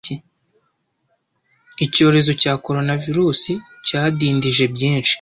[1.85, 3.51] Icyorezo cya koronavirusi
[3.85, 5.09] cyadindije byinshi